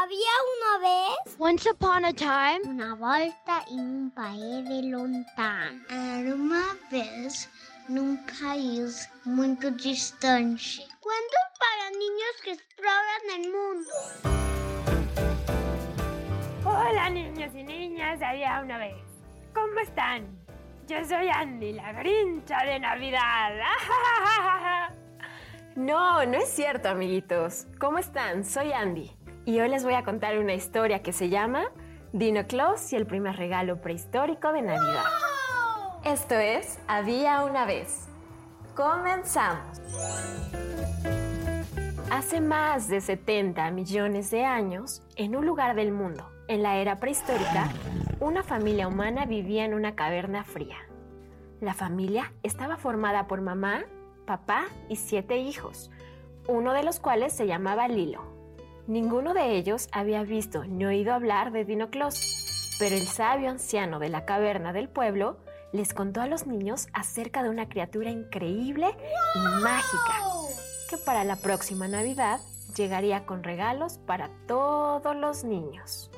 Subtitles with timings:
[0.00, 5.80] Había una vez Once upon a time, una volta en un país de lontano.
[5.90, 7.48] Era uma vez
[7.88, 10.86] num país muito distante.
[11.00, 13.90] Cuentos para niños que exploran el mundo.
[16.64, 19.02] Hola niños y niñas, había una vez.
[19.52, 20.28] ¿Cómo están?
[20.86, 23.50] Yo soy Andy, la grincha de Navidad.
[25.78, 27.68] No, no es cierto, amiguitos.
[27.78, 28.44] ¿Cómo están?
[28.44, 29.12] Soy Andy.
[29.48, 31.72] Y hoy les voy a contar una historia que se llama
[32.12, 35.04] Dino Claus y el primer regalo prehistórico de Navidad.
[36.04, 38.08] Esto es Había una vez.
[38.76, 39.80] Comenzamos.
[42.10, 46.96] Hace más de 70 millones de años, en un lugar del mundo, en la era
[46.96, 47.70] prehistórica,
[48.20, 50.76] una familia humana vivía en una caverna fría.
[51.62, 53.86] La familia estaba formada por mamá,
[54.26, 55.90] papá y siete hijos,
[56.48, 58.37] uno de los cuales se llamaba Lilo.
[58.88, 64.08] Ninguno de ellos había visto ni oído hablar de Dinoclos, pero el sabio anciano de
[64.08, 65.36] la caverna del pueblo
[65.72, 68.86] les contó a los niños acerca de una criatura increíble
[69.34, 70.24] y mágica,
[70.88, 72.40] que para la próxima Navidad
[72.78, 76.10] llegaría con regalos para todos los niños.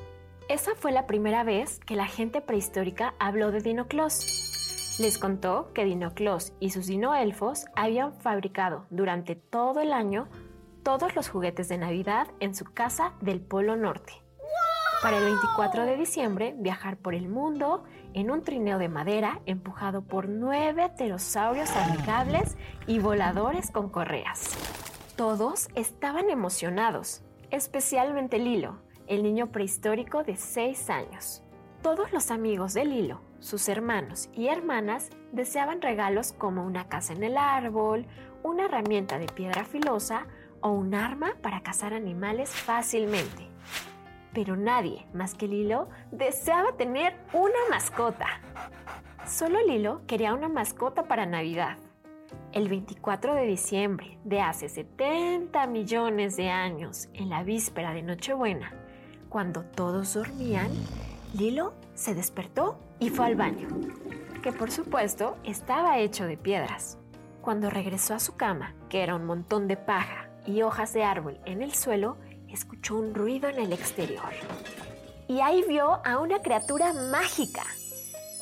[0.48, 4.96] Esa fue la primera vez que la gente prehistórica habló de Dinoclos.
[5.00, 10.28] Les contó que Dinoclos y sus dinoelfos habían fabricado durante todo el año
[10.82, 14.12] todos los juguetes de Navidad en su casa del Polo Norte.
[15.02, 20.02] Para el 24 de diciembre, viajar por el mundo en un trineo de madera empujado
[20.02, 24.56] por nueve pterosaurios amigables y voladores con correas.
[25.16, 31.42] Todos estaban emocionados, especialmente Lilo, el niño prehistórico de 6 años.
[31.82, 37.24] Todos los amigos de Lilo, sus hermanos y hermanas deseaban regalos como una casa en
[37.24, 38.06] el árbol,
[38.42, 40.26] una herramienta de piedra filosa
[40.60, 43.48] o un arma para cazar animales fácilmente.
[44.32, 48.26] Pero nadie más que Lilo deseaba tener una mascota.
[49.26, 51.78] Solo Lilo quería una mascota para Navidad.
[52.52, 58.72] El 24 de diciembre de hace 70 millones de años, en la víspera de Nochebuena,
[59.28, 60.70] cuando todos dormían,
[61.34, 63.68] Lilo se despertó y fue al baño,
[64.42, 66.98] que por supuesto estaba hecho de piedras.
[67.40, 71.38] Cuando regresó a su cama, que era un montón de paja y hojas de árbol
[71.44, 72.16] en el suelo,
[72.48, 74.32] escuchó un ruido en el exterior.
[75.28, 77.62] Y ahí vio a una criatura mágica.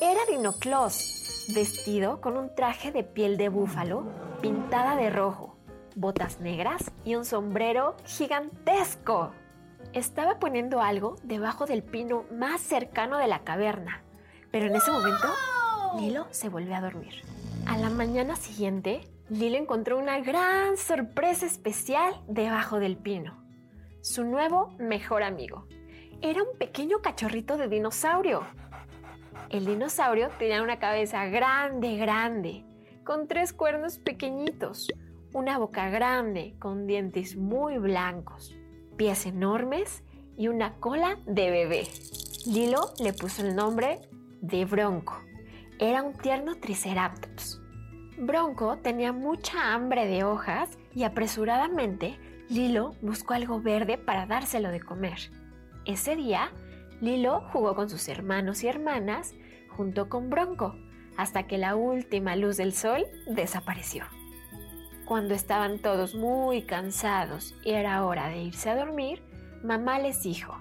[0.01, 4.03] Era Dinoclos, vestido con un traje de piel de búfalo
[4.41, 5.55] pintada de rojo,
[5.95, 9.31] botas negras y un sombrero gigantesco.
[9.93, 14.01] Estaba poniendo algo debajo del pino más cercano de la caverna,
[14.51, 15.27] pero en ese momento
[15.99, 17.23] Lilo se volvió a dormir.
[17.65, 23.43] A la mañana siguiente, Lilo encontró una gran sorpresa especial debajo del pino.
[24.01, 25.67] Su nuevo mejor amigo.
[26.23, 28.41] Era un pequeño cachorrito de dinosaurio.
[29.51, 32.65] El dinosaurio tenía una cabeza grande, grande,
[33.03, 34.87] con tres cuernos pequeñitos,
[35.31, 38.55] una boca grande con dientes muy blancos,
[38.97, 40.03] pies enormes
[40.37, 41.87] y una cola de bebé.
[42.47, 44.01] Lilo le puso el nombre
[44.41, 45.21] de Bronco.
[45.77, 47.61] Era un tierno triceratops.
[48.19, 52.19] Bronco tenía mucha hambre de hojas y apresuradamente
[52.49, 55.31] Lilo buscó algo verde para dárselo de comer.
[55.85, 56.51] Ese día,
[56.99, 59.33] Lilo jugó con sus hermanos y hermanas
[59.69, 60.75] junto con Bronco
[61.15, 64.03] hasta que la última luz del sol desapareció.
[65.05, 69.23] Cuando estaban todos muy cansados y era hora de irse a dormir,
[69.63, 70.57] mamá les dijo,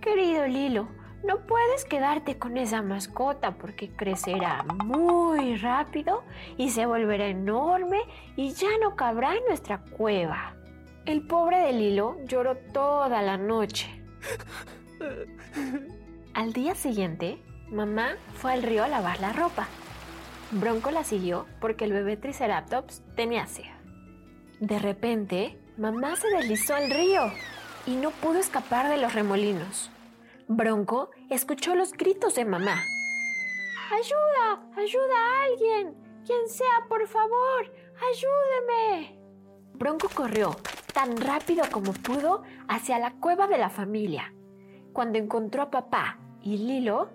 [0.00, 0.88] Querido Lilo,
[1.24, 6.22] no puedes quedarte con esa mascota porque crecerá muy rápido
[6.56, 8.00] y se volverá enorme
[8.36, 10.54] y ya no cabrá en nuestra cueva.
[11.06, 13.88] El pobre de Lilo lloró toda la noche.
[16.34, 19.68] Al día siguiente, mamá fue al río a lavar la ropa.
[20.50, 23.64] Bronco la siguió porque el bebé Triceratops tenía sed.
[24.60, 27.30] De repente, mamá se deslizó al río
[27.86, 29.90] y no pudo escapar de los remolinos.
[30.48, 32.82] Bronco escuchó los gritos de mamá.
[33.90, 34.62] ¡Ayuda!
[34.76, 35.94] ¡Ayuda a alguien!
[36.26, 37.72] ¡Quien sea, por favor!
[38.10, 39.18] ¡Ayúdeme!
[39.74, 40.56] Bronco corrió
[40.92, 44.34] tan rápido como pudo hacia la cueva de la familia.
[44.92, 47.08] Cuando encontró a papá y Lilo,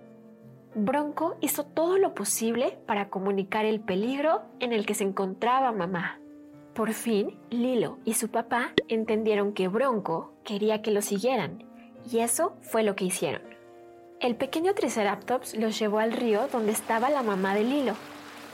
[0.74, 6.20] Bronco hizo todo lo posible para comunicar el peligro en el que se encontraba mamá.
[6.74, 11.69] Por fin, Lilo y su papá entendieron que Bronco quería que lo siguieran,
[12.10, 13.42] y eso fue lo que hicieron.
[14.20, 17.94] El pequeño Triceratops los llevó al río donde estaba la mamá de Lilo,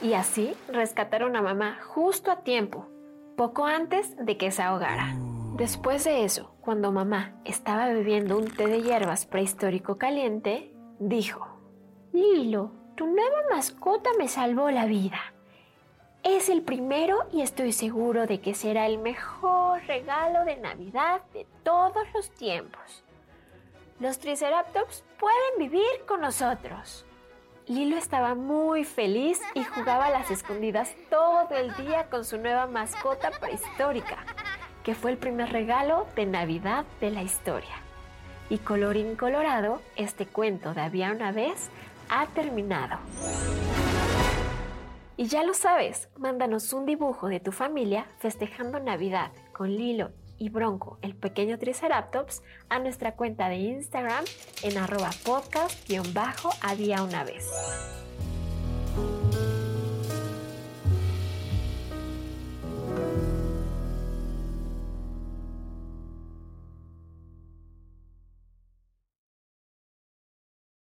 [0.01, 2.87] y así rescataron a mamá justo a tiempo,
[3.35, 5.15] poco antes de que se ahogara.
[5.57, 11.47] Después de eso, cuando mamá estaba bebiendo un té de hierbas prehistórico caliente, dijo,
[12.13, 15.19] Lilo, tu nueva mascota me salvó la vida.
[16.23, 21.45] Es el primero y estoy seguro de que será el mejor regalo de Navidad de
[21.63, 23.03] todos los tiempos.
[23.99, 27.03] Los Triceratops pueden vivir con nosotros.
[27.65, 32.67] Lilo estaba muy feliz y jugaba a las escondidas todo el día con su nueva
[32.67, 34.17] mascota prehistórica,
[34.83, 37.73] que fue el primer regalo de Navidad de la historia.
[38.51, 41.71] Y colorín colorado, este cuento de Había una vez
[42.07, 42.99] ha terminado.
[45.17, 50.49] Y ya lo sabes, mándanos un dibujo de tu familia festejando Navidad con Lilo y
[50.49, 54.25] Bronco, el pequeño Triceratops, a nuestra cuenta de Instagram
[54.63, 58.06] en arroba podcast-había una vez.